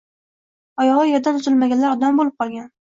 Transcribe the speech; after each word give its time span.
Oyogʻi 0.85 1.05
yerdan 1.11 1.39
uzilmaganlar 1.43 1.97
odam 2.01 2.21
boʻlib 2.23 2.43
qolgan. 2.43 2.71